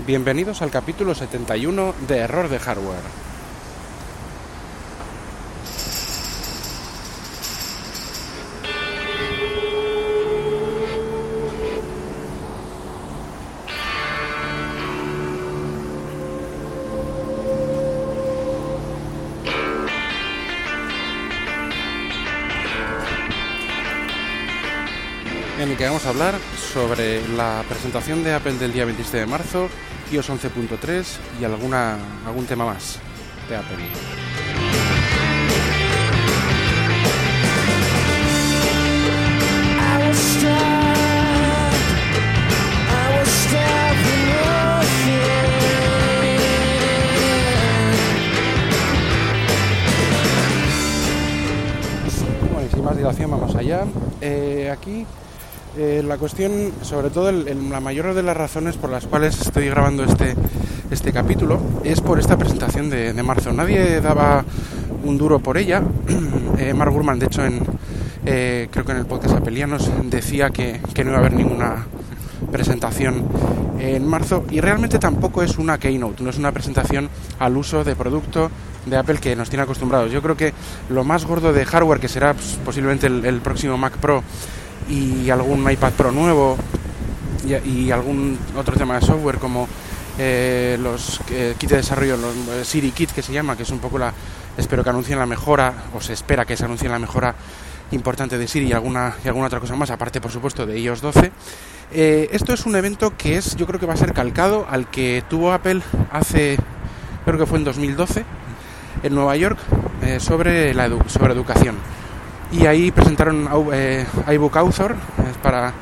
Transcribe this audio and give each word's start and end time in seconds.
Bienvenidos 0.00 0.60
al 0.60 0.70
capítulo 0.70 1.14
71 1.14 1.94
de 2.08 2.18
Error 2.18 2.48
de 2.48 2.58
Hardware. 2.58 3.33
En 25.64 25.70
el 25.70 25.76
que 25.78 25.86
vamos 25.86 26.04
a 26.04 26.10
hablar 26.10 26.34
sobre 26.74 27.26
la 27.26 27.64
presentación 27.66 28.22
de 28.22 28.34
Apple 28.34 28.52
del 28.54 28.74
día 28.74 28.84
27 28.84 29.20
de 29.20 29.26
marzo, 29.26 29.70
iOS 30.12 30.28
11.3 30.28 31.04
y 31.40 31.44
alguna, 31.44 31.96
algún 32.26 32.44
tema 32.44 32.66
más 32.66 32.98
de 33.48 33.56
Apple. 33.56 33.76
Bueno, 52.52 52.66
y 52.66 52.74
sin 52.74 52.84
más 52.84 52.96
dilación 52.98 53.30
vamos 53.30 53.54
allá. 53.54 53.86
Eh, 54.20 54.70
aquí 54.70 55.06
eh, 55.76 56.02
la 56.06 56.16
cuestión, 56.18 56.72
sobre 56.82 57.10
todo 57.10 57.28
el- 57.30 57.70
la 57.70 57.80
mayor 57.80 58.14
de 58.14 58.22
las 58.22 58.36
razones 58.36 58.76
por 58.76 58.90
las 58.90 59.06
cuales 59.06 59.40
estoy 59.40 59.66
grabando 59.68 60.04
este, 60.04 60.34
este 60.90 61.12
capítulo 61.12 61.60
es 61.84 62.00
por 62.00 62.18
esta 62.18 62.36
presentación 62.36 62.90
de, 62.90 63.12
de 63.12 63.22
marzo. 63.22 63.52
Nadie 63.52 64.00
daba 64.00 64.44
un 65.04 65.18
duro 65.18 65.38
por 65.40 65.58
ella. 65.58 65.82
Eh, 66.56 66.72
Mark 66.72 66.92
Gurman, 66.92 67.18
de 67.18 67.26
hecho, 67.26 67.44
en, 67.44 67.60
eh, 68.24 68.68
creo 68.70 68.84
que 68.84 68.92
en 68.92 68.98
el 68.98 69.06
podcast 69.06 69.34
Apelianos 69.34 69.90
decía 70.04 70.50
que, 70.50 70.80
que 70.94 71.02
no 71.02 71.10
iba 71.10 71.16
a 71.18 71.20
haber 71.20 71.32
ninguna 71.34 71.84
presentación 72.52 73.24
en 73.80 74.06
marzo 74.06 74.44
y 74.50 74.60
realmente 74.60 75.00
tampoco 75.00 75.42
es 75.42 75.58
una 75.58 75.78
keynote, 75.78 76.22
no 76.22 76.30
es 76.30 76.38
una 76.38 76.52
presentación 76.52 77.08
al 77.40 77.56
uso 77.56 77.82
de 77.82 77.96
producto 77.96 78.52
de 78.86 78.96
Apple 78.96 79.16
que 79.20 79.34
nos 79.34 79.50
tiene 79.50 79.64
acostumbrados. 79.64 80.12
Yo 80.12 80.22
creo 80.22 80.36
que 80.36 80.52
lo 80.90 81.02
más 81.02 81.24
gordo 81.26 81.52
de 81.52 81.64
hardware, 81.64 81.98
que 81.98 82.08
será 82.08 82.34
pues, 82.34 82.56
posiblemente 82.64 83.08
el 83.08 83.40
próximo 83.40 83.76
Mac 83.76 83.94
Pro 83.98 84.22
y 84.88 85.30
algún 85.30 85.70
iPad 85.70 85.92
Pro 85.92 86.12
nuevo 86.12 86.56
y, 87.64 87.90
algún 87.90 88.38
otro 88.56 88.74
tema 88.76 88.94
de 88.98 89.04
software 89.06 89.38
como 89.38 89.68
eh, 90.18 90.78
los 90.80 91.20
eh, 91.30 91.54
kits 91.58 91.70
de 91.72 91.76
desarrollo, 91.78 92.16
los 92.16 92.34
eh, 92.34 92.64
Siri 92.64 92.90
Kit 92.92 93.10
que 93.10 93.22
se 93.22 93.32
llama, 93.32 93.56
que 93.56 93.64
es 93.64 93.70
un 93.70 93.80
poco 93.80 93.98
la, 93.98 94.12
espero 94.56 94.82
que 94.82 94.90
anuncien 94.90 95.18
la 95.18 95.26
mejora, 95.26 95.72
o 95.94 96.00
se 96.00 96.12
espera 96.14 96.44
que 96.44 96.56
se 96.56 96.64
anuncie 96.64 96.88
la 96.88 96.98
mejora 96.98 97.34
importante 97.90 98.38
de 98.38 98.48
Siri 98.48 98.66
y 98.68 98.72
alguna, 98.72 99.14
y 99.24 99.28
alguna 99.28 99.46
otra 99.48 99.60
cosa 99.60 99.76
más, 99.76 99.90
aparte 99.90 100.20
por 100.20 100.30
supuesto 100.30 100.64
de 100.66 100.78
iOS 100.80 101.00
12. 101.02 101.32
Eh, 101.92 102.28
esto 102.32 102.54
es 102.54 102.64
un 102.64 102.74
evento 102.76 103.12
que 103.16 103.36
es, 103.36 103.56
yo 103.56 103.66
creo 103.66 103.78
que 103.78 103.86
va 103.86 103.92
a 103.94 103.98
ser 103.98 104.12
calcado 104.14 104.66
al 104.70 104.88
que 104.88 105.22
tuvo 105.28 105.52
Apple 105.52 105.82
hace, 106.10 106.56
creo 107.26 107.38
que 107.38 107.46
fue 107.46 107.58
en 107.58 107.64
2012, 107.64 108.24
en 109.02 109.14
Nueva 109.14 109.36
York, 109.36 109.58
eh, 110.02 110.18
sobre, 110.18 110.72
la 110.72 110.88
edu- 110.88 111.06
sobre 111.08 111.34
educación. 111.34 111.76
Y 112.52 112.66
ahí 112.66 112.90
presentaron 112.90 113.48
eh, 113.72 114.06
iBook 114.32 114.56
Author 114.56 114.94
es 115.30 115.36
para 115.38 115.72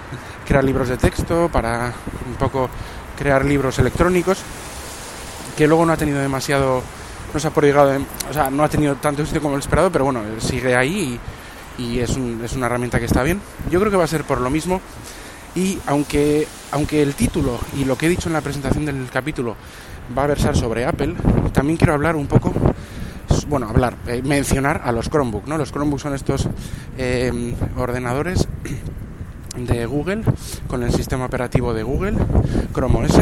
crear 0.46 0.64
libros 0.64 0.88
de 0.88 0.96
texto, 0.96 1.48
para 1.52 1.92
un 2.26 2.34
poco 2.36 2.68
crear 3.18 3.44
libros 3.44 3.78
electrónicos, 3.78 4.38
que 5.56 5.66
luego 5.68 5.84
no 5.84 5.92
ha 5.92 5.96
tenido 5.96 6.18
demasiado, 6.20 6.82
no 7.32 7.38
se 7.40 7.46
ha 7.46 7.50
prodigado, 7.50 7.92
o 8.28 8.32
sea, 8.32 8.50
no 8.50 8.64
ha 8.64 8.68
tenido 8.68 8.94
tanto 8.96 9.22
éxito 9.22 9.40
como 9.42 9.54
el 9.54 9.60
esperado, 9.60 9.90
pero 9.92 10.04
bueno, 10.06 10.22
sigue 10.38 10.74
ahí 10.74 11.20
y, 11.78 11.82
y 11.82 12.00
es, 12.00 12.10
un- 12.16 12.40
es 12.42 12.54
una 12.54 12.66
herramienta 12.66 12.98
que 12.98 13.04
está 13.04 13.22
bien. 13.22 13.40
Yo 13.70 13.78
creo 13.78 13.90
que 13.90 13.98
va 13.98 14.04
a 14.04 14.08
ser 14.08 14.24
por 14.24 14.40
lo 14.40 14.48
mismo 14.48 14.80
y 15.54 15.78
aunque, 15.86 16.48
aunque 16.70 17.02
el 17.02 17.14
título 17.14 17.58
y 17.76 17.84
lo 17.84 17.96
que 17.98 18.06
he 18.06 18.08
dicho 18.08 18.28
en 18.30 18.32
la 18.32 18.40
presentación 18.40 18.86
del 18.86 19.08
capítulo 19.12 19.56
va 20.16 20.24
a 20.24 20.28
versar 20.28 20.56
sobre 20.56 20.86
Apple, 20.86 21.14
también 21.52 21.76
quiero 21.76 21.92
hablar 21.92 22.16
un 22.16 22.26
poco, 22.26 22.52
bueno, 23.52 23.68
hablar, 23.68 23.98
eh, 24.06 24.22
mencionar 24.24 24.80
a 24.82 24.92
los 24.92 25.10
Chromebook, 25.10 25.46
¿no? 25.46 25.58
Los 25.58 25.72
Chromebook 25.72 26.00
son 26.00 26.14
estos 26.14 26.48
eh, 26.96 27.54
ordenadores 27.76 28.48
de 29.58 29.84
Google 29.84 30.22
con 30.66 30.82
el 30.82 30.90
sistema 30.90 31.26
operativo 31.26 31.74
de 31.74 31.82
Google, 31.82 32.14
Chrome 32.72 33.04
OS, 33.04 33.20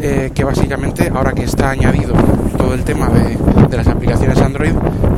eh, 0.00 0.32
que 0.34 0.44
básicamente 0.44 1.12
ahora 1.14 1.32
que 1.32 1.44
está 1.44 1.68
añadido 1.68 2.14
todo 2.56 2.72
el 2.72 2.84
tema 2.84 3.10
de, 3.10 3.36
de 3.68 3.76
las 3.76 3.86
aplicaciones 3.86 4.40
Android, 4.40 4.72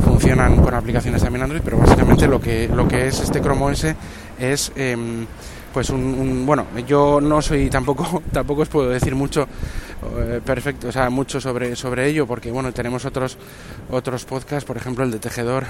funcionan 0.05 0.57
con 0.57 0.75
aplicaciones 0.75 1.23
también 1.23 1.45
Android, 1.45 1.63
pero 1.65 1.79
básicamente 1.79 2.27
lo 2.27 2.41
que, 2.41 2.67
lo 2.67 2.89
que 2.89 3.07
es 3.07 3.21
este 3.21 3.41
Chrome 3.41 3.63
OS 3.63 3.87
es 4.41 4.73
em, 4.75 5.25
pues 5.77 5.91
un, 5.91 6.01
un- 6.01 6.47
bueno 6.47 6.65
yo 6.89 7.21
no 7.21 7.43
soy 7.43 7.69
tampoco 7.69 8.23
tampoco 8.33 8.63
os 8.63 8.69
puedo 8.71 8.89
decir 8.89 9.15
mucho 9.15 9.47
eh, 10.19 10.41
perfecto 10.43 10.89
o 10.89 10.93
sea 10.93 11.11
mucho 11.11 11.39
sobre 11.39 11.77
sobre 11.77 12.09
ello 12.09 12.27
porque 12.27 12.51
bueno 12.51 12.73
tenemos 12.73 13.05
otros 13.05 13.37
otros 13.91 14.25
podcasts 14.25 14.65
por 14.65 14.79
ejemplo 14.79 15.05
el 15.05 15.11
de 15.11 15.19
tejedor 15.19 15.65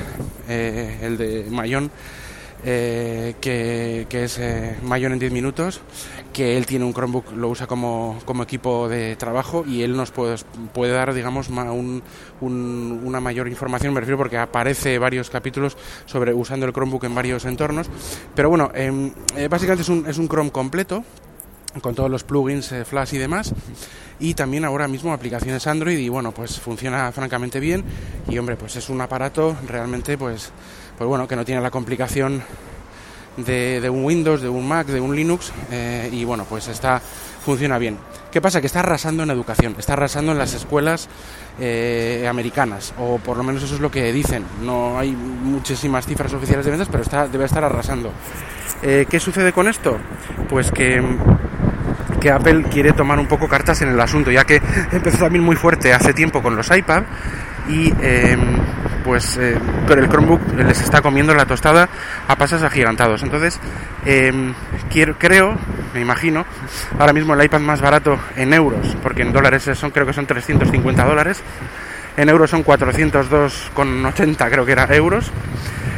eh, 0.49 1.01
el 1.03 1.17
de 1.19 1.47
Mayón 1.51 1.91
eh, 2.65 3.35
que, 3.41 4.07
que 4.09 4.25
es 4.25 4.39
eh, 4.39 4.77
Mayon 4.83 5.13
en 5.13 5.19
10 5.19 5.33
minutos, 5.33 5.81
que 6.33 6.57
él 6.57 6.67
tiene 6.67 6.85
un 6.85 6.93
Chromebook, 6.93 7.33
lo 7.33 7.49
usa 7.49 7.67
como, 7.67 8.19
como 8.25 8.43
equipo 8.43 8.89
de 8.89 9.17
trabajo 9.17 9.65
y 9.67 9.83
él 9.83 9.97
nos 9.97 10.11
puede, 10.11 10.37
puede 10.75 10.93
dar, 10.93 11.15
digamos, 11.15 11.51
ma- 11.51 11.71
un- 11.73 12.03
un- 12.41 13.01
una 13.05 13.21
mayor 13.21 13.49
información, 13.49 13.93
me 13.95 14.01
refiero 14.01 14.19
porque 14.19 14.39
aparece 14.39 14.99
varios 14.99 15.31
capítulos 15.31 15.77
sobre 16.07 16.35
usando 16.35 16.67
el 16.67 16.73
Chromebook 16.73 17.05
en 17.05 17.15
varios 17.15 17.45
entornos. 17.45 17.89
Pero 18.35 18.49
bueno, 18.49 18.71
em, 18.75 19.13
eh, 19.37 19.49
básicamente 19.49 19.83
es 19.83 19.89
un, 19.89 20.07
es 20.07 20.19
un 20.19 20.29
Chrome 20.29 20.51
completo 20.51 21.05
con 21.83 21.95
todos 21.95 22.11
los 22.11 22.25
plugins 22.25 22.73
eh, 22.73 22.85
Flash 22.87 23.13
y 23.15 23.19
demás 23.19 23.53
y 24.19 24.33
también 24.33 24.65
ahora 24.65 24.89
mismo 24.89 25.13
aplicaciones 25.13 25.67
Android 25.67 25.99
y 25.99 26.09
bueno 26.09 26.33
pues 26.33 26.59
funciona 26.59 27.13
francamente 27.13 27.61
bien 27.61 27.85
y 28.31 28.39
hombre 28.39 28.57
pues 28.57 28.77
es 28.77 28.89
un 28.89 28.99
aparato 29.03 29.55
realmente 29.69 30.17
pues 30.17 30.53
pues 30.97 31.09
bueno 31.09 31.29
que 31.29 31.37
no 31.37 31.45
tiene 31.45 31.61
la 31.61 31.71
complicación 31.71 32.43
de, 33.37 33.89
un 33.91 34.05
Windows 34.05 34.41
de 34.41 34.49
un 34.49 34.67
Mac 34.67 34.87
de 34.87 35.01
un 35.01 35.15
Linux 35.15 35.53
eh, 35.71 36.09
y 36.13 36.25
bueno 36.25 36.47
pues 36.49 36.69
está 36.69 37.01
funciona 37.01 37.79
bien. 37.79 37.99
Qué 38.33 38.41
pasa 38.41 38.61
que 38.61 38.67
está 38.67 38.81
arrasando 38.81 39.23
en 39.23 39.31
educación 39.31 39.77
está 39.79 39.93
arrasando 39.93 40.33
en 40.33 40.39
las 40.39 40.55
escuelas 40.55 41.09
eh, 41.61 42.27
americanas 42.29 42.95
o 42.99 43.19
por 43.19 43.37
lo 43.37 43.43
menos 43.43 43.63
eso 43.63 43.75
es 43.75 43.81
lo 43.81 43.91
que 43.91 44.13
dicen. 44.13 44.45
No 44.63 44.99
hay 44.99 45.13
muchísimas 45.13 46.07
cifras 46.07 46.33
oficiales 46.33 46.65
de 46.65 46.71
ventas 46.71 46.89
pero 46.91 47.03
está 47.03 47.29
debe 47.29 47.45
estar 47.45 47.65
arrasando. 47.65 48.13
Eh, 48.83 49.07
qué 49.09 49.21
sucede 49.21 49.53
con 49.53 49.69
esto 49.69 49.99
pues 50.49 50.71
que 50.71 51.03
que 52.21 52.31
Apple 52.31 52.65
quiere 52.71 52.93
tomar 52.93 53.19
un 53.19 53.29
poco 53.29 53.49
cartas 53.49 53.83
en 53.83 53.89
el 53.91 54.01
asunto, 54.01 54.31
ya 54.31 54.45
que 54.45 54.61
empezó 54.93 55.19
también 55.19 55.45
muy 55.45 55.57
fuerte 55.57 55.93
hace 55.93 56.13
tiempo 56.13 56.43
con 56.43 56.57
los 56.57 56.75
iPad 56.75 57.05
y 57.69 57.93
eh, 58.01 58.37
pues 59.07 59.37
eh, 59.37 59.57
el 59.89 60.09
Chromebook 60.09 60.41
les 60.57 60.83
está 60.83 61.01
comiendo 61.01 61.33
la 61.35 61.47
tostada 61.47 61.89
a 62.27 62.37
pasos 62.37 62.63
agigantados. 62.63 63.23
Entonces, 63.23 63.59
eh, 64.05 64.33
quiero, 64.91 65.17
creo, 65.17 65.57
me 65.95 66.01
imagino, 66.01 66.45
ahora 66.99 67.13
mismo 67.13 67.35
el 67.35 67.45
iPad 67.45 67.61
más 67.61 67.81
barato 67.81 68.19
en 68.37 68.53
euros, 68.53 68.97
porque 69.03 69.23
en 69.23 69.33
dólares 69.33 69.71
son 69.75 69.93
creo 69.93 70.07
que 70.07 70.13
son 70.13 70.27
350 70.27 71.05
dólares, 71.05 71.41
en 72.17 72.29
euros 72.29 72.51
son 72.51 72.65
402,80 72.65 74.51
creo 74.51 74.67
que 74.67 74.73
era 74.73 74.95
euros. 74.95 75.31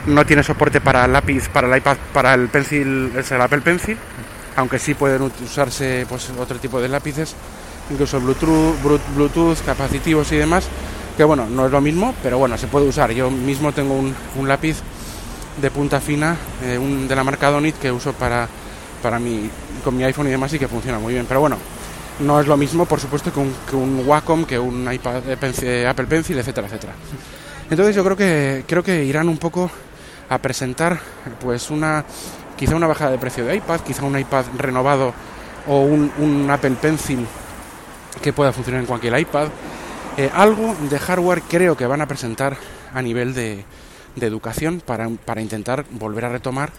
No 0.07 0.25
tiene 0.25 0.43
soporte 0.43 0.81
para 0.81 1.07
lápiz, 1.07 1.49
para 1.49 1.69
el 1.69 1.77
iPad, 1.77 1.97
para 2.13 2.35
el 2.35 2.49
Pencil, 2.49 3.13
el 3.15 3.41
Apple 3.41 3.61
Pencil 3.61 3.97
aunque 4.59 4.81
sí 4.81 4.95
pueden 4.95 5.23
usarse 5.23 6.05
pues 6.09 6.31
otro 6.37 6.59
tipo 6.59 6.81
de 6.81 6.89
lápices, 6.89 7.37
incluso 7.91 8.21
Bluetooth, 8.21 8.75
Bluetooth, 9.15 9.65
capacitivos 9.65 10.33
y 10.33 10.37
demás, 10.37 10.69
que 11.19 11.25
bueno, 11.25 11.47
no 11.51 11.67
es 11.67 11.73
lo 11.73 11.81
mismo, 11.81 12.15
pero 12.23 12.39
bueno, 12.39 12.57
se 12.57 12.69
puede 12.69 12.87
usar. 12.87 13.11
Yo 13.11 13.29
mismo 13.29 13.73
tengo 13.73 13.93
un, 13.93 14.15
un 14.37 14.49
lápiz 14.49 14.77
de 15.61 15.69
punta 15.69 16.01
fina, 16.01 16.37
eh, 16.63 16.79
un, 16.79 17.09
de 17.09 17.17
la 17.17 17.25
marca 17.25 17.51
Donit 17.51 17.77
que 17.77 17.91
uso 17.91 18.13
para, 18.13 18.47
para 19.03 19.19
mi, 19.19 19.51
con 19.83 19.97
mi 19.97 20.05
iPhone 20.05 20.29
y 20.29 20.31
demás 20.31 20.55
y 20.55 20.61
que 20.61 20.69
funciona 20.69 21.01
muy 21.01 21.15
bien. 21.15 21.27
Pero 21.27 21.41
bueno, 21.41 21.57
no 22.21 22.41
es 22.41 22.47
lo 22.47 22.57
mismo, 22.57 22.87
por 22.87 23.01
supuesto, 23.01 23.33
que 23.33 23.41
un, 23.41 23.53
que 23.69 23.75
un 23.75 24.05
Wacom, 24.07 24.45
que 24.45 24.61
un 24.61 24.91
iPad, 24.93 25.29
eh, 25.29 25.37
eh, 25.63 25.87
Apple 25.89 26.07
Pencil, 26.07 26.39
etcétera, 26.39 26.69
etcétera. 26.69 26.93
Entonces 27.69 27.97
yo 27.97 28.05
creo 28.05 28.17
que 28.17 28.65
creo 28.69 28.85
que 28.85 29.05
irán 29.05 29.29
un 29.29 29.39
poco 29.39 29.69
a 30.31 30.39
presentar 30.39 31.01
pues 31.41 31.69
una 31.69 32.05
quizá 32.57 32.77
una 32.77 32.87
bajada 32.87 33.11
de 33.11 33.19
precio 33.19 33.45
de 33.45 33.57
iPad, 33.57 33.81
quizá 33.81 34.05
un 34.05 34.17
iPad 34.17 34.45
renovado 34.57 35.13
o 35.67 35.81
un, 35.81 36.13
un 36.19 36.49
Apple 36.49 36.77
Pencil 36.81 37.27
que 38.23 38.33
pueda 38.33 38.53
funcionar 38.53 38.83
en 38.83 38.87
cualquier 38.87 39.19
iPad. 39.19 39.49
Eh, 40.19 40.29
algo 40.35 40.75
de 40.91 40.99
hardware 40.99 41.43
creo 41.43 41.77
que 41.77 41.87
van 41.87 42.01
a 42.01 42.09
presentar 42.09 42.57
a 42.93 43.01
nivel 43.01 43.35
de, 43.35 43.65
educación 44.21 44.83
para, 44.85 45.09
para 45.09 45.41
intentar 45.41 45.85
volver 45.93 46.25
a 46.25 46.29
retomar 46.29 46.73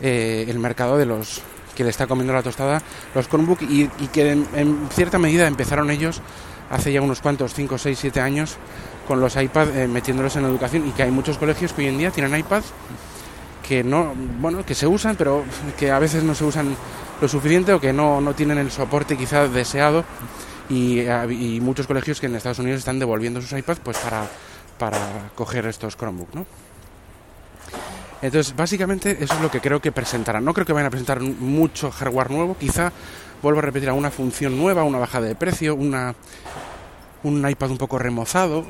eh, 0.00 0.46
el 0.48 0.58
mercado 0.58 0.96
de 0.96 1.04
los 1.04 1.42
que 1.74 1.84
le 1.84 1.90
está 1.90 2.06
comiendo 2.06 2.32
la 2.32 2.42
tostada 2.42 2.80
los 3.14 3.28
Chromebook 3.28 3.60
y, 3.60 3.88
que 4.14 4.30
en, 4.30 4.46
en 4.54 4.88
cierta 4.90 5.18
medida 5.18 5.46
empezaron 5.46 5.90
ellos 5.90 6.22
hace 6.70 6.90
ya 6.90 7.02
unos 7.02 7.20
cuantos, 7.20 7.52
5, 7.52 7.76
6, 7.76 7.98
7 8.00 8.20
años, 8.22 8.56
con 9.06 9.20
los 9.20 9.36
iPads 9.36 9.76
eh, 9.76 9.86
metiéndolos 9.86 10.34
en 10.36 10.44
la 10.44 10.48
educación 10.48 10.88
y 10.88 10.92
que 10.92 11.02
hay 11.02 11.10
muchos 11.10 11.36
colegios 11.36 11.74
que 11.74 11.82
hoy 11.82 11.88
en 11.88 11.98
día 11.98 12.10
tienen 12.10 12.34
iPads 12.34 12.72
que 13.68 13.84
no, 13.84 14.14
bueno, 14.40 14.64
que 14.64 14.74
se 14.74 14.86
usan, 14.86 15.16
pero 15.16 15.44
que 15.78 15.90
a 15.90 15.98
veces 15.98 16.22
no 16.22 16.34
se 16.34 16.44
usan 16.44 16.74
lo 17.20 17.28
suficiente 17.28 17.74
o 17.74 17.80
que 17.80 17.92
no, 17.92 18.22
no 18.22 18.32
tienen 18.32 18.56
el 18.56 18.70
soporte 18.70 19.18
quizás 19.18 19.52
deseado 19.52 20.02
y, 20.68 21.00
y 21.00 21.60
muchos 21.60 21.86
colegios 21.86 22.20
que 22.20 22.26
en 22.26 22.36
Estados 22.36 22.58
Unidos 22.58 22.80
están 22.80 22.98
devolviendo 22.98 23.40
sus 23.40 23.52
iPads 23.52 23.80
pues 23.80 23.98
para, 23.98 24.26
para 24.78 25.30
coger 25.34 25.66
estos 25.66 25.96
Chromebook, 25.96 26.34
¿no? 26.34 26.46
Entonces, 28.22 28.56
básicamente 28.56 29.18
eso 29.20 29.34
es 29.34 29.40
lo 29.40 29.50
que 29.50 29.60
creo 29.60 29.80
que 29.80 29.92
presentarán. 29.92 30.44
No 30.44 30.54
creo 30.54 30.64
que 30.64 30.72
vayan 30.72 30.86
a 30.86 30.90
presentar 30.90 31.20
mucho 31.20 31.90
hardware 31.90 32.30
nuevo, 32.30 32.56
quizá 32.58 32.90
vuelvo 33.42 33.58
a 33.58 33.62
repetir 33.62 33.88
alguna 33.88 34.10
función 34.10 34.56
nueva, 34.56 34.84
una 34.84 34.98
bajada 34.98 35.26
de 35.26 35.34
precio, 35.34 35.74
una 35.74 36.14
un 37.22 37.48
iPad 37.48 37.70
un 37.70 37.78
poco 37.78 37.98
remozado, 37.98 38.64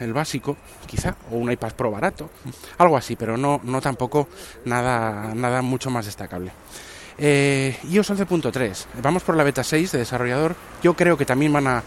el 0.00 0.12
básico, 0.12 0.56
quizá, 0.86 1.16
o 1.30 1.36
un 1.36 1.50
iPad 1.50 1.72
Pro 1.72 1.90
barato, 1.90 2.30
algo 2.78 2.96
así, 2.96 3.16
pero 3.16 3.36
no, 3.36 3.60
no 3.62 3.80
tampoco 3.80 4.28
nada, 4.64 5.32
nada 5.34 5.62
mucho 5.62 5.90
más 5.90 6.06
destacable. 6.06 6.50
Eh, 7.18 7.76
iOS 7.90 8.10
11.3, 8.10 8.86
vamos 9.02 9.22
por 9.22 9.36
la 9.36 9.44
beta 9.44 9.64
6 9.64 9.92
de 9.92 9.98
desarrollador. 9.98 10.56
Yo 10.82 10.94
creo 10.94 11.16
que 11.16 11.24
también 11.24 11.52
van 11.52 11.66
a, 11.66 11.82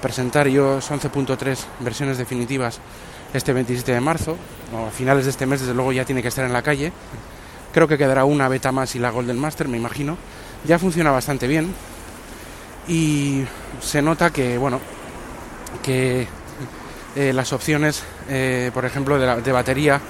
presentar 0.00 0.48
iOS 0.48 0.90
11.3 0.90 1.58
versiones 1.80 2.18
definitivas 2.18 2.80
este 3.34 3.52
27 3.52 3.92
de 3.92 4.00
marzo, 4.00 4.36
o 4.72 4.86
a 4.86 4.90
finales 4.90 5.24
de 5.24 5.30
este 5.30 5.46
mes, 5.46 5.60
desde 5.60 5.74
luego 5.74 5.92
ya 5.92 6.04
tiene 6.04 6.22
que 6.22 6.28
estar 6.28 6.44
en 6.44 6.52
la 6.52 6.62
calle. 6.62 6.92
Creo 7.72 7.86
que 7.86 7.98
quedará 7.98 8.24
una 8.24 8.48
beta 8.48 8.72
más 8.72 8.94
y 8.94 8.98
la 8.98 9.10
Golden 9.10 9.38
Master, 9.38 9.68
me 9.68 9.76
imagino. 9.76 10.16
Ya 10.64 10.78
funciona 10.78 11.10
bastante 11.10 11.46
bien 11.46 11.74
y 12.88 13.44
se 13.80 14.00
nota 14.00 14.30
que, 14.30 14.56
bueno, 14.58 14.80
que 15.82 16.26
eh, 17.14 17.32
las 17.32 17.52
opciones, 17.52 18.02
eh, 18.28 18.70
por 18.72 18.84
ejemplo, 18.84 19.18
de, 19.18 19.26
la, 19.26 19.36
de, 19.36 19.52
batería, 19.52 20.00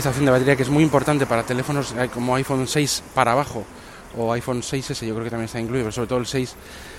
esta 0.00 0.10
opción 0.10 0.24
de 0.24 0.32
batería 0.32 0.56
que 0.56 0.62
es 0.62 0.70
muy 0.70 0.82
importante 0.82 1.26
para 1.26 1.42
teléfonos 1.42 1.94
eh, 1.98 2.08
como 2.12 2.34
iPhone 2.34 2.66
6 2.66 3.02
para 3.14 3.32
abajo 3.32 3.64
o 4.16 4.32
iPhone 4.32 4.62
6S, 4.62 5.06
yo 5.06 5.14
creo 5.14 5.24
que 5.24 5.30
también 5.30 5.44
está 5.44 5.60
incluido, 5.60 5.92
sobre 5.92 6.08
todo 6.08 6.18
el 6.18 6.26
6, 6.26 6.56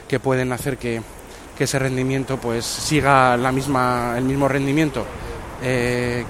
que 0.07 0.19
pueden 0.19 0.53
hacer 0.53 0.77
que, 0.77 1.01
ese 1.59 1.77
rendimiento 1.77 2.37
pues 2.37 2.65
siga 2.65 3.37
la 3.37 3.51
misma, 3.51 4.15
el 4.17 4.23
mismo 4.23 4.47
rendimiento, 4.47 5.05
eh, 5.61 6.25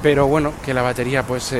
pero 0.00 0.28
bueno, 0.28 0.52
que 0.64 0.72
la 0.72 0.80
batería 0.80 1.24
pues 1.24 1.52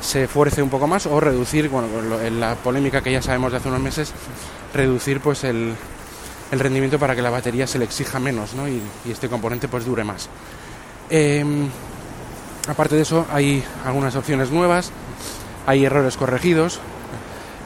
se 0.00 0.28
fuerce 0.28 0.62
un 0.62 0.70
poco 0.70 0.86
más 0.86 1.06
o 1.06 1.18
reducir, 1.18 1.68
bueno, 1.68 1.88
en 2.20 2.38
la 2.38 2.54
polémica 2.54 3.02
que 3.02 3.10
ya 3.10 3.20
sabemos 3.20 3.50
de 3.50 3.58
hace 3.58 3.68
unos 3.68 3.80
meses, 3.80 4.12
reducir 4.72 5.18
pues 5.18 5.42
el, 5.42 5.74
rendimiento 6.52 7.00
para 7.00 7.16
que 7.16 7.22
la 7.22 7.30
batería 7.30 7.66
se 7.66 7.80
le 7.80 7.84
exija 7.84 8.20
menos 8.20 8.54
¿no? 8.54 8.68
y, 8.68 8.80
este 9.10 9.28
componente 9.28 9.66
pues 9.66 9.84
dure 9.84 10.04
más. 10.04 10.28
Eh, 11.10 11.44
aparte 12.68 12.96
de 12.96 13.02
eso 13.02 13.26
hay 13.30 13.62
algunas 13.84 14.16
opciones 14.16 14.50
nuevas, 14.50 14.90
hay 15.66 15.84
errores 15.84 16.16
corregidos, 16.16 16.80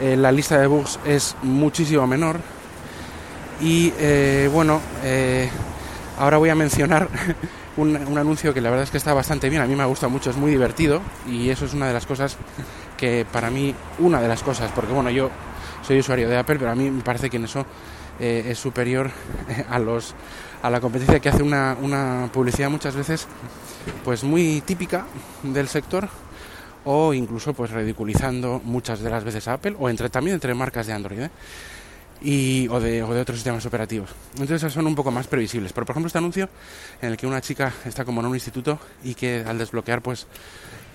eh, 0.01 0.17
la 0.17 0.33
lista 0.33 0.59
de 0.59 0.67
bugs 0.67 0.99
es 1.05 1.37
muchísimo 1.43 2.07
menor 2.07 2.41
y 3.61 3.93
eh, 3.99 4.49
bueno, 4.53 4.81
eh, 5.05 5.49
ahora 6.19 6.39
voy 6.39 6.51
a 6.51 6.55
mencionar 6.55 7.09
un, 7.77 7.97
un, 7.97 8.19
anuncio 8.19 8.55
que 8.55 8.61
la 8.61 8.71
verdad 8.71 8.85
es 8.85 8.91
que 8.91 8.97
está 8.97 9.15
bastante 9.15 9.49
bien, 9.49 9.63
a 9.63 9.67
mí 9.67 9.75
me 9.75 9.85
gusta 9.85 10.09
mucho, 10.09 10.31
es 10.31 10.37
muy 10.37 10.51
divertido 10.51 11.01
y 11.27 11.51
eso 11.51 11.65
es 11.65 11.75
una 11.75 11.87
de 11.89 11.93
las 11.93 12.07
cosas 12.07 12.37
que 12.97 13.27
para 13.31 13.51
mí, 13.51 13.75
una 13.99 14.21
de 14.21 14.29
las 14.29 14.43
cosas, 14.43 14.71
porque 14.73 14.93
bueno, 14.93 15.11
yo 15.11 15.31
soy 15.83 15.99
usuario 16.01 16.29
de 16.29 16.37
Apple, 16.37 16.57
pero 16.59 16.71
a 16.71 16.75
mí 16.75 16.91
me 16.91 17.03
parece 17.03 17.31
que 17.31 17.37
en 17.37 17.45
eso 17.45 17.65
es 18.19 18.59
superior 18.59 19.13
a 19.71 19.79
los 19.79 20.15
a 20.63 20.71
la 20.71 20.81
competencia 20.81 21.21
que 21.21 21.29
hace 21.29 21.43
una, 21.43 21.77
una, 21.81 22.31
publicidad 22.33 22.71
muchas 22.71 22.95
veces 22.95 23.27
pues 24.05 24.25
muy 24.25 24.61
típica 24.63 25.07
del 25.43 25.69
sector 25.69 26.09
o 26.85 27.15
incluso 27.15 27.55
pues 27.55 27.71
ridiculizando 27.71 28.61
muchas 28.65 29.01
de 29.01 29.11
las 29.11 29.25
veces 29.25 29.47
a 29.49 29.55
Apple 29.55 29.77
o 29.79 29.89
entre 29.89 30.09
también 30.11 30.35
entre 30.35 30.55
marcas 30.55 30.87
de 30.87 30.93
Android 30.93 31.21
¿eh? 31.21 31.31
y, 32.21 32.67
o, 32.69 32.81
de, 32.81 33.03
o 33.03 33.15
de 33.15 33.21
otros 33.21 33.39
sistemas 33.39 33.65
operativos. 33.67 34.11
Entonces 34.39 34.73
son 34.73 34.87
un 34.87 34.95
poco 34.95 35.11
más 35.11 35.27
previsibles. 35.27 35.73
Pero 35.73 35.87
por 35.87 35.95
ejemplo 35.95 36.09
este 36.09 36.19
anuncio 36.19 36.49
en 37.01 37.11
el 37.11 37.17
que 37.17 37.27
una 37.27 37.41
chica 37.41 37.73
está 37.85 38.05
como 38.05 38.21
en 38.21 38.27
un 38.27 38.35
instituto 38.35 38.79
y 39.05 39.15
que 39.15 39.45
al 39.47 39.59
desbloquear 39.59 40.03
pues 40.03 40.27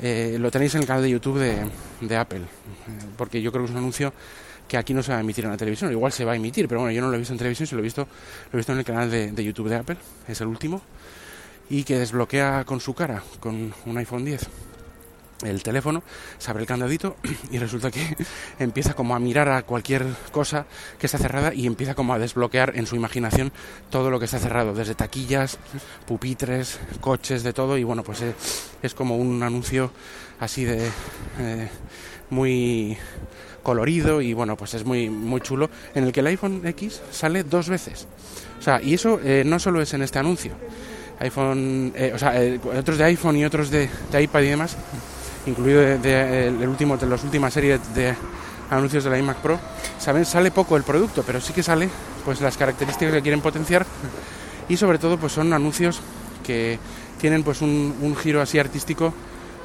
eh, 0.01 0.38
lo 0.39 0.51
tenéis 0.51 0.75
en 0.75 0.81
el 0.81 0.88
canal 0.88 1.04
de 1.04 1.09
YouTube 1.09 1.39
de, 1.39 1.66
de 2.01 2.18
Apple. 2.18 2.42
Porque 3.18 3.42
yo 3.42 3.51
creo 3.51 3.63
que 3.63 3.68
es 3.68 3.71
un 3.71 3.77
anuncio 3.77 4.13
que 4.68 4.77
aquí 4.77 4.94
no 4.94 5.04
se 5.04 5.12
va 5.12 5.18
a 5.18 5.21
emitir 5.21 5.45
en 5.45 5.51
la 5.51 5.57
televisión, 5.57 5.92
igual 5.92 6.12
se 6.12 6.25
va 6.25 6.33
a 6.33 6.36
emitir, 6.36 6.68
pero 6.68 6.81
bueno, 6.81 6.94
yo 6.94 7.01
no 7.01 7.10
lo 7.10 7.15
he 7.15 7.19
visto 7.19 7.33
en 7.33 7.38
televisión, 7.38 7.68
se 7.68 7.75
lo 7.75 7.81
he 7.81 7.83
visto, 7.83 8.07
lo 8.51 8.57
he 8.57 8.57
visto 8.57 8.71
en 8.71 8.80
el 8.80 8.86
canal 8.86 9.12
de, 9.12 9.31
de 9.31 9.44
YouTube 9.44 9.69
de 9.69 9.75
Apple, 9.75 9.98
es 10.27 10.42
el 10.42 10.48
último, 10.48 10.81
y 11.69 11.83
que 11.83 12.00
desbloquea 12.00 12.63
con 12.65 12.80
su 12.80 12.94
cara, 12.94 13.24
con 13.39 13.74
un 13.86 13.98
iPhone 13.98 14.25
10 14.25 14.72
el 15.45 15.63
teléfono, 15.63 16.04
se 16.38 16.51
abre 16.51 16.63
el 16.63 16.68
candadito 16.68 17.16
y 17.51 17.57
resulta 17.57 17.92
que 17.92 18.16
empieza 18.60 18.94
como 18.94 19.16
a 19.16 19.19
mirar 19.19 19.50
a 19.50 19.63
cualquier 19.63 20.06
cosa 20.31 20.66
que 21.00 21.06
está 21.06 21.18
cerrada 21.18 21.54
y 21.54 21.68
empieza 21.68 21.95
como 21.95 22.13
a 22.13 22.19
desbloquear 22.19 22.74
en 22.75 22.86
su 22.86 22.95
imaginación 22.95 23.51
todo 23.90 24.10
lo 24.10 24.19
que 24.19 24.25
está 24.25 24.40
cerrado, 24.40 24.74
desde 24.74 24.95
taquillas, 24.95 25.57
pupitres, 26.06 26.80
coches, 27.01 27.44
de 27.44 27.54
todo 27.54 27.78
y 27.78 27.84
bueno, 27.84 28.04
pues 28.04 28.24
es, 28.81 28.94
como 28.94 29.18
un 29.18 29.42
anuncio 29.42 29.92
así 30.40 30.66
de 30.66 30.90
eh, 31.40 31.69
muy 32.30 32.98
colorido 33.63 34.22
y 34.22 34.34
bueno, 34.34 34.56
pues 34.56 34.74
es 34.75 34.86
muy, 34.86 35.10
muy 35.10 35.42
chulo, 35.42 35.69
en 35.95 36.04
el 36.04 36.12
que 36.12 36.19
el 36.19 36.28
iPhone 36.28 36.62
X 36.66 37.01
sale 37.12 37.44
dos 37.44 37.69
veces. 37.69 38.07
O 38.60 38.62
sea, 38.62 38.81
y 38.81 38.94
eso 38.94 39.19
eh, 39.24 39.44
no 39.45 39.57
solo 39.57 39.81
es 39.81 39.94
en 39.94 40.04
este 40.04 40.19
anuncio. 40.19 40.51
iPhone, 41.19 41.94
eh, 41.95 42.12
o 42.13 42.19
sea, 42.19 42.42
eh, 42.42 42.60
otros 42.78 42.98
de 42.98 43.06
iPhone 43.06 43.38
y 43.38 43.45
otros 43.45 43.72
de, 43.72 43.90
de 44.12 44.24
iPad 44.24 44.42
y 44.42 44.48
demás, 44.48 44.78
incluido 45.45 45.81
de, 45.81 46.48
el 46.48 46.68
último, 46.68 46.98
de 46.98 47.06
las 47.07 47.24
últimas 47.24 47.54
series 47.54 47.94
de 47.94 48.16
anuncios 48.69 49.04
de 49.04 49.10
la 49.10 49.18
iMac 49.19 49.38
Pro, 49.38 49.60
saben, 50.00 50.25
sale 50.25 50.51
poco 50.51 50.78
el 50.78 50.84
producto, 50.84 51.24
pero 51.25 51.42
sí 51.42 51.54
que 51.54 51.63
sale 51.63 51.90
pues 52.25 52.42
las 52.42 52.57
características 52.57 53.13
que 53.13 53.22
quieren 53.22 53.42
potenciar 53.42 53.86
y 54.69 54.78
sobre 54.78 54.98
todo 54.98 55.18
pues 55.18 55.34
son 55.34 55.54
anuncios 55.54 56.00
que 56.44 56.80
tienen 57.19 57.44
pues 57.44 57.62
un, 57.62 58.16
giro 58.22 58.42
así 58.42 58.60
artístico 58.60 59.13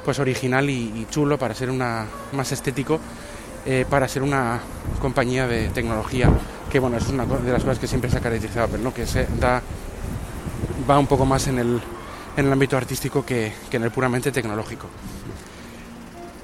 pues 0.03 0.19
original 0.19 0.69
y, 0.69 1.07
chulo 1.09 1.37
para 1.37 1.53
ser 1.53 1.69
una 1.69 2.05
más 2.33 2.51
estético 2.51 2.99
eh, 3.65 3.85
para 3.89 4.07
ser 4.07 4.23
una 4.23 4.59
compañía 5.01 5.47
de 5.47 5.69
tecnología 5.69 6.29
que 6.71 6.79
bueno 6.79 6.97
es 6.97 7.07
una 7.09 7.25
de 7.25 7.51
las 7.51 7.63
cosas 7.63 7.79
que 7.79 7.87
siempre 7.87 8.09
se 8.09 8.17
ha 8.17 8.21
caracterizado 8.21 8.65
Apple 8.65 8.79
¿no? 8.79 8.93
que 8.93 9.05
se 9.05 9.27
da 9.39 9.61
va 10.89 10.99
un 10.99 11.07
poco 11.07 11.25
más 11.25 11.47
en 11.47 11.59
el, 11.59 11.81
en 12.37 12.45
el 12.45 12.51
ámbito 12.51 12.77
artístico 12.77 13.25
que 13.25 13.53
en 13.71 13.83
el 13.83 13.91
puramente 13.91 14.31
tecnológico 14.31 14.87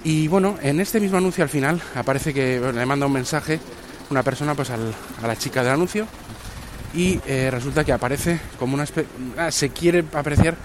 y 0.05 0.29
bueno 0.29 0.57
en 0.61 0.79
este 0.79 1.01
mismo 1.01 1.17
anuncio 1.17 1.43
al 1.43 1.49
final 1.49 1.81
aparece 1.95 2.33
que 2.33 2.59
le 2.59 2.85
manda 2.85 3.05
un 3.05 3.11
mensaje 3.11 3.59
una 4.09 4.23
persona 4.23 4.55
pues 4.55 4.69
al, 4.69 4.93
a 5.21 5.27
la 5.27 5.35
chica 5.35 5.63
del 5.63 5.73
anuncio. 5.73 6.07
Y 6.93 7.19
eh, 7.25 7.49
resulta 7.51 7.83
que 7.83 7.91
aparece 7.91 8.39
como 8.57 8.75
una 8.75 8.85
ah, 9.37 9.51
se 9.51 9.69
quiere 9.69 10.05
apreciar 10.13 10.55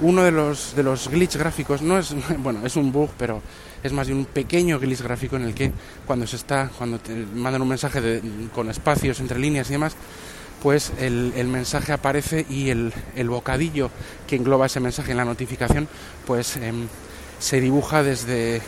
uno 0.00 0.22
de 0.22 0.30
los 0.30 0.76
de 0.76 0.82
los 0.82 1.08
glitch 1.08 1.36
gráficos. 1.36 1.82
No 1.82 1.98
es 1.98 2.14
bueno 2.38 2.60
es 2.64 2.76
un 2.76 2.92
bug 2.92 3.10
pero 3.18 3.42
es 3.82 3.92
más 3.92 4.06
de 4.06 4.14
un 4.14 4.24
pequeño 4.24 4.78
glitch 4.78 5.02
gráfico 5.02 5.36
en 5.36 5.44
el 5.44 5.54
que 5.54 5.72
cuando 6.06 6.26
se 6.26 6.36
está 6.36 6.70
cuando 6.76 6.98
te 6.98 7.14
mandan 7.34 7.62
un 7.62 7.68
mensaje 7.68 8.00
de, 8.00 8.22
con 8.54 8.70
espacios 8.70 9.18
entre 9.20 9.38
líneas 9.38 9.68
y 9.68 9.72
demás 9.72 9.96
pues 10.62 10.92
el, 10.98 11.34
el 11.36 11.48
mensaje 11.48 11.92
aparece 11.92 12.46
y 12.48 12.70
el, 12.70 12.90
el, 13.16 13.28
bocadillo 13.28 13.90
que 14.26 14.36
engloba 14.36 14.64
ese 14.64 14.80
mensaje 14.80 15.10
en 15.10 15.18
la 15.18 15.24
notificación 15.26 15.86
pues 16.26 16.56
eh, 16.56 16.72
se 17.44 17.60
dibuja 17.60 18.02
desde 18.02 18.62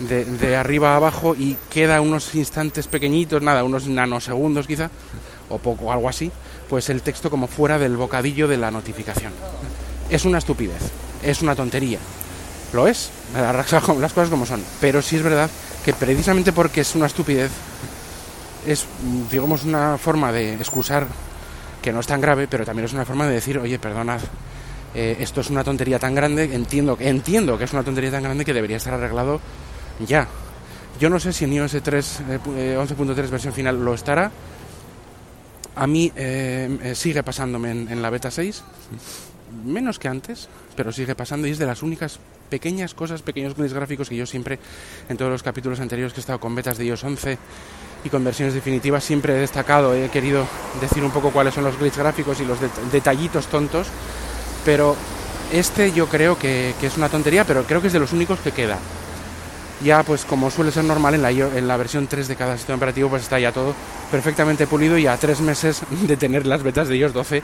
de, 0.00 0.24
de, 0.24 0.56
arriba 0.56 0.94
a 0.94 0.96
abajo 0.96 1.36
y 1.38 1.58
queda 1.70 2.00
unos 2.00 2.34
instantes 2.34 2.86
pequeñitos, 2.88 3.42
nada, 3.42 3.62
unos 3.64 3.86
nanosegundos 3.86 4.66
quizá, 4.66 4.90
o 5.50 5.58
poco, 5.58 5.92
algo 5.92 6.08
así, 6.08 6.32
pues 6.70 6.88
el 6.88 7.02
texto 7.02 7.28
como 7.28 7.48
fuera 7.48 7.78
del 7.78 7.98
bocadillo 7.98 8.48
de 8.48 8.56
la 8.56 8.70
notificación. 8.70 9.32
Es 10.08 10.24
una 10.24 10.38
estupidez, 10.38 10.80
es 11.22 11.42
una 11.42 11.54
tontería. 11.54 11.98
Lo 12.72 12.88
es, 12.88 13.10
las 13.34 14.12
cosas 14.14 14.30
como 14.30 14.46
son. 14.46 14.64
Pero 14.80 15.02
sí 15.02 15.16
es 15.16 15.22
verdad 15.22 15.50
que 15.84 15.92
precisamente 15.92 16.52
porque 16.52 16.80
es 16.80 16.94
una 16.94 17.06
estupidez, 17.06 17.50
es, 18.66 18.86
digamos, 19.30 19.64
una 19.64 19.98
forma 19.98 20.32
de 20.32 20.54
excusar 20.54 21.06
que 21.82 21.92
no 21.92 22.00
es 22.00 22.06
tan 22.06 22.22
grave, 22.22 22.48
pero 22.48 22.64
también 22.64 22.86
es 22.86 22.94
una 22.94 23.04
forma 23.04 23.26
de 23.26 23.34
decir, 23.34 23.58
oye, 23.58 23.78
perdonad, 23.78 24.20
eh, 24.94 25.16
esto 25.20 25.40
es 25.40 25.50
una 25.50 25.64
tontería 25.64 25.98
tan 25.98 26.14
grande, 26.14 26.44
entiendo, 26.54 26.96
entiendo 27.00 27.58
que 27.58 27.64
es 27.64 27.72
una 27.72 27.82
tontería 27.82 28.10
tan 28.10 28.22
grande 28.22 28.44
que 28.44 28.52
debería 28.54 28.76
estar 28.76 28.94
arreglado 28.94 29.40
ya. 30.06 30.28
Yo 31.00 31.10
no 31.10 31.18
sé 31.18 31.32
si 31.32 31.44
en 31.44 31.52
iOS 31.54 31.76
3, 31.82 32.20
eh, 32.56 32.76
11.3 32.78 33.28
versión 33.28 33.52
final 33.52 33.84
lo 33.84 33.94
estará. 33.94 34.30
A 35.76 35.86
mí 35.88 36.12
eh, 36.14 36.92
sigue 36.94 37.22
pasándome 37.24 37.72
en, 37.72 37.88
en, 37.90 38.00
la 38.00 38.10
beta 38.10 38.30
6, 38.30 38.62
menos 39.64 39.98
que 39.98 40.06
antes, 40.06 40.48
pero 40.76 40.92
sigue 40.92 41.16
pasando 41.16 41.48
y 41.48 41.50
es 41.50 41.58
de 41.58 41.66
las 41.66 41.82
únicas 41.82 42.20
pequeñas 42.48 42.94
cosas, 42.94 43.22
pequeños 43.22 43.56
glitches 43.56 43.72
gráficos 43.74 44.08
que 44.08 44.14
yo 44.16 44.24
siempre, 44.26 44.60
en 45.08 45.16
todos 45.16 45.32
los 45.32 45.42
capítulos 45.42 45.80
anteriores 45.80 46.12
que 46.12 46.20
he 46.20 46.22
estado 46.22 46.38
con 46.38 46.54
betas 46.54 46.78
de 46.78 46.84
iOS 46.84 47.02
11 47.02 47.38
y 48.04 48.08
con 48.08 48.22
versiones 48.22 48.54
definitivas, 48.54 49.02
siempre 49.02 49.34
he 49.34 49.40
destacado, 49.40 49.94
he 49.94 50.08
querido 50.10 50.46
decir 50.80 51.02
un 51.02 51.10
poco 51.10 51.30
cuáles 51.32 51.54
son 51.54 51.64
los 51.64 51.76
glitches 51.76 51.98
gráficos 51.98 52.40
y 52.40 52.44
los 52.44 52.60
det- 52.60 52.70
detallitos 52.92 53.46
tontos, 53.48 53.88
pero 54.64 54.96
este 55.52 55.92
yo 55.92 56.08
creo 56.08 56.38
que, 56.38 56.74
que 56.80 56.86
es 56.86 56.96
una 56.96 57.08
tontería, 57.08 57.44
pero 57.44 57.64
creo 57.64 57.80
que 57.80 57.88
es 57.88 57.92
de 57.92 57.98
los 58.00 58.12
únicos 58.12 58.38
que 58.40 58.52
queda. 58.52 58.78
Ya, 59.82 60.02
pues 60.02 60.24
como 60.24 60.50
suele 60.50 60.70
ser 60.72 60.84
normal 60.84 61.14
en 61.14 61.22
la, 61.22 61.30
en 61.30 61.68
la 61.68 61.76
versión 61.76 62.06
3 62.06 62.28
de 62.28 62.36
cada 62.36 62.56
sistema 62.56 62.76
operativo, 62.76 63.08
pues 63.10 63.22
está 63.22 63.38
ya 63.38 63.52
todo 63.52 63.74
perfectamente 64.10 64.66
pulido 64.66 64.96
y 64.96 65.06
a 65.06 65.16
tres 65.16 65.40
meses 65.40 65.82
de 66.06 66.16
tener 66.16 66.46
las 66.46 66.62
betas 66.62 66.88
de 66.88 66.96
iOS 66.96 67.12
12, 67.12 67.42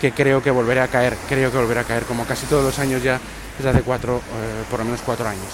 que 0.00 0.12
creo 0.12 0.42
que 0.42 0.50
volveré 0.50 0.80
a 0.80 0.88
caer, 0.88 1.16
creo 1.28 1.50
que 1.50 1.58
volverá 1.58 1.80
a 1.80 1.84
caer 1.84 2.04
como 2.04 2.24
casi 2.24 2.46
todos 2.46 2.64
los 2.64 2.78
años 2.78 3.02
ya, 3.02 3.18
desde 3.56 3.70
hace 3.70 3.82
cuatro, 3.82 4.16
eh, 4.18 4.64
por 4.70 4.78
lo 4.78 4.84
menos 4.84 5.00
cuatro 5.04 5.26
años. 5.26 5.48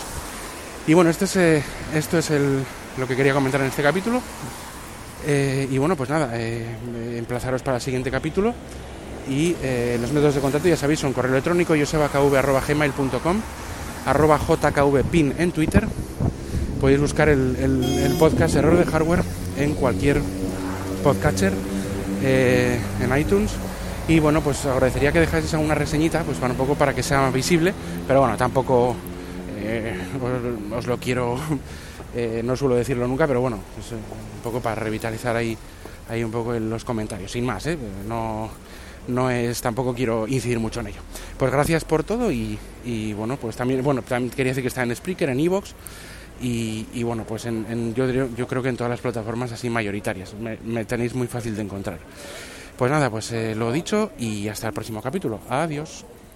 Y 0.87 0.95
bueno, 0.95 1.11
este 1.11 1.25
es, 1.25 1.37
eh, 1.37 1.63
esto 1.95 2.19
es 2.19 2.31
el- 2.31 2.63
lo 2.99 3.07
que 3.09 3.17
quería 3.17 3.33
comentar 3.33 3.61
en 3.61 3.69
este 3.69 3.83
capítulo. 3.83 4.21
Eh, 5.27 5.67
y 5.71 5.79
bueno, 5.79 5.97
pues 5.97 6.09
nada, 6.11 6.31
emplazaros 6.39 7.63
para 7.63 7.79
el 7.79 7.83
siguiente 7.83 8.11
capítulo. 8.11 8.55
Y 9.29 9.57
eh, 9.63 9.99
los 10.01 10.13
métodos 10.13 10.37
de 10.37 10.41
contacto, 10.41 10.69
ya 10.69 10.77
sabéis, 10.77 11.01
son 11.01 11.13
correo 11.13 11.33
electrónico 11.33 11.75
josebakv.gmail.com 11.77 13.41
arroba 14.07 14.39
jkvpin 14.39 15.35
en 15.39 15.53
Twitter. 15.53 15.87
Podéis 16.81 17.01
buscar 17.01 17.29
el, 17.29 18.15
podcast 18.19 18.55
Error 18.55 18.77
de 18.77 18.85
Hardware 18.85 19.23
en 19.59 19.75
cualquier 19.75 20.21
podcatcher, 21.03 21.53
eh, 22.23 22.79
en 23.01 23.19
iTunes. 23.19 23.51
Y 24.09 24.21
bueno, 24.21 24.41
pues 24.41 24.65
agradecería 24.65 25.11
que 25.11 25.21
dejáis 25.21 25.53
alguna 25.55 25.75
reseñita, 25.75 26.23
pues 26.23 26.39
para 26.39 26.53
un 26.53 26.59
poco 26.59 26.77
para 26.77 26.95
que 26.95 27.03
sea 27.03 27.21
más 27.23 27.35
visible, 27.35 27.75
pero 28.07 28.21
bueno, 28.21 28.37
tampoco 28.37 28.95
eh, 29.59 29.97
os, 30.77 30.87
lo 30.87 30.99
quiero, 30.99 31.37
no 32.45 32.57
suelo 32.57 32.77
decirlo 32.77 33.09
nunca, 33.09 33.27
pero 33.27 33.41
bueno, 33.41 33.57
eh, 33.57 33.95
un 33.95 34.43
poco 34.45 34.61
para 34.61 34.77
revitalizar 34.77 35.35
ahí, 35.35 35.59
ahí 36.09 36.23
un 36.23 36.31
poco 36.31 36.55
en 36.55 36.71
los 36.71 36.85
comentarios, 36.85 37.33
sin 37.33 37.45
más, 37.45 37.69
no, 38.07 38.49
no 39.09 39.31
es, 39.31 39.61
tampoco 39.61 39.95
quiero 39.95 40.27
incidir 40.29 40.59
mucho 40.59 40.81
en 40.81 40.89
ello. 40.89 41.01
Pues 41.39 41.51
gracias 41.53 41.85
por 41.85 42.05
todo 42.05 42.31
y, 42.33 42.59
y 42.85 43.13
bueno, 43.13 43.37
pues 43.37 43.57
también, 43.57 43.83
bueno, 43.83 44.03
también 44.03 44.31
quería 44.31 44.51
decir 44.53 44.63
que 44.63 44.69
está 44.69 44.83
en 44.83 44.95
Spreaker, 44.95 45.29
en 45.31 45.41
Evox 45.41 45.75
y, 46.43 46.87
y 46.95 47.03
bueno, 47.03 47.25
pues 47.25 47.47
en, 47.47 47.67
en- 47.71 47.95
yo, 47.95 48.07
yo 48.11 48.47
creo 48.47 48.63
que 48.63 48.69
en 48.69 48.77
todas 48.77 48.91
las 48.91 49.01
plataformas 49.01 49.53
así 49.53 49.71
mayoritarias, 49.71 50.35
me, 50.35 50.59
me 50.65 50.85
tenéis 50.85 51.15
muy 51.15 51.27
fácil 51.27 51.55
de 51.57 51.63
encontrar. 51.63 51.99
Pues 52.77 52.91
nada, 52.91 53.09
pues 53.11 53.33
eh, 53.33 53.55
lo 53.55 53.73
dicho 53.73 54.11
y 54.19 54.49
hasta 54.49 54.67
el 54.69 54.75
próximo 54.75 55.01
capítulo. 55.01 55.41
Adiós. 55.49 56.05